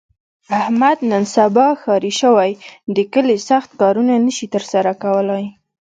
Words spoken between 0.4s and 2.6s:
احمد نن سبا ښاري شوی،